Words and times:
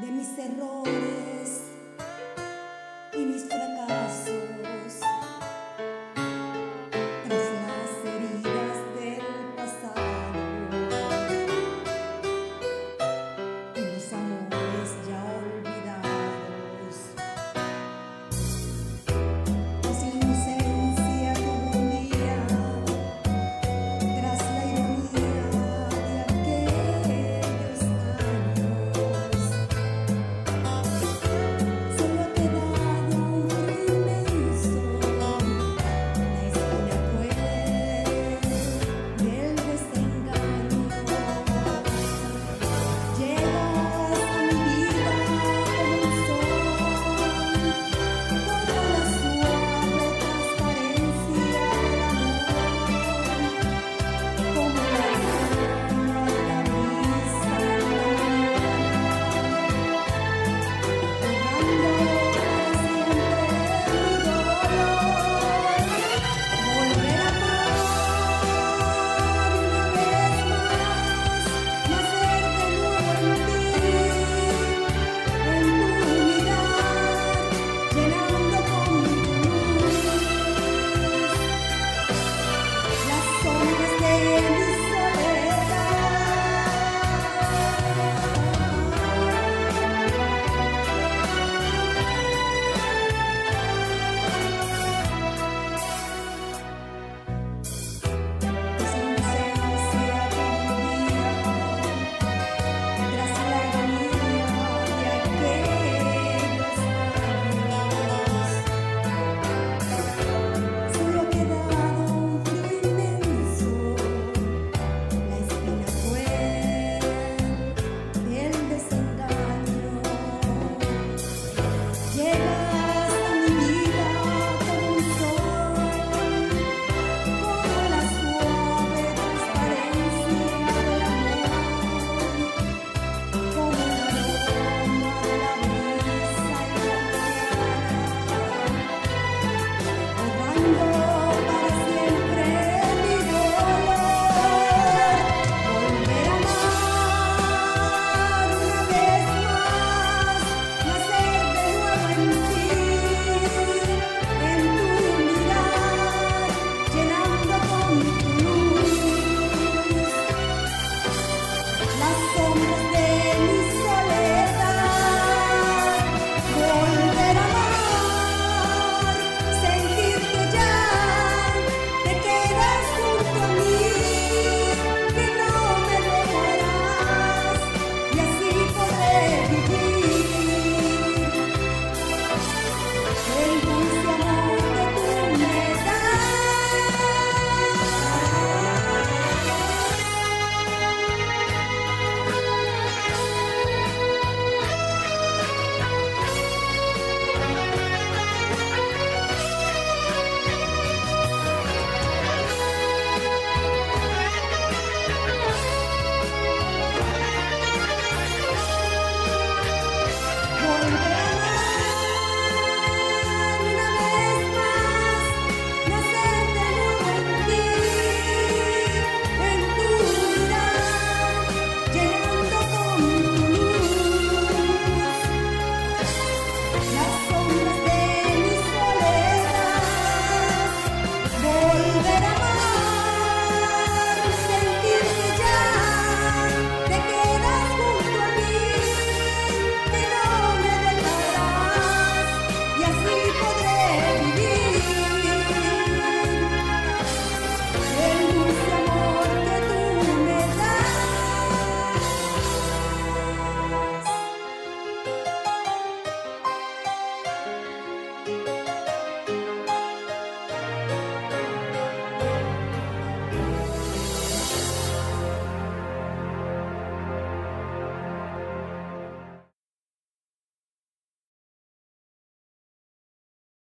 de 0.00 0.06
mis 0.06 0.38
errores 0.38 1.60
y 3.12 3.18
mis 3.18 3.44
fracasos. 3.44 3.69